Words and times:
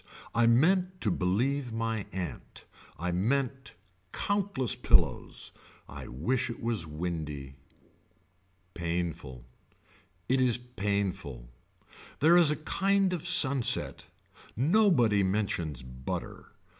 I 0.33 0.47
meant 0.47 0.99
to 1.01 1.11
believe 1.11 1.71
my 1.71 2.07
aunt. 2.11 2.65
I 2.97 3.11
mean 3.11 3.51
countless 4.11 4.75
pillows. 4.75 5.51
I 5.87 6.07
wish 6.07 6.49
it 6.49 6.59
was 6.59 6.87
windy. 6.87 7.53
Painful. 8.73 9.45
It 10.27 10.41
is 10.41 10.57
painful. 10.57 11.49
There 12.19 12.35
is 12.35 12.49
a 12.49 12.55
kind 12.55 13.13
of 13.13 13.27
sunset, 13.27 14.07
nobody 14.57 15.21
mentions 15.21 15.83
butter. 15.83 16.47